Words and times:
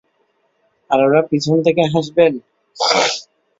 আর, 0.89 0.99
ওঁরা 1.05 1.21
পিছন 1.29 1.57
থেকে 1.65 1.81
হাসবেন? 1.93 2.33